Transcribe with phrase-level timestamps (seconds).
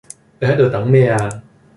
[0.39, 1.43] 你喺度等咩呀